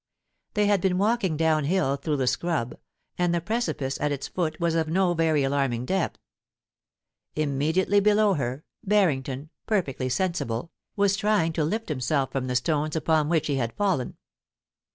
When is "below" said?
8.01-8.33